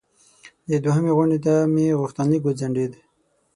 [0.83, 2.99] دوهمې غونډې ته مې غوښتنلیک وځنډیده.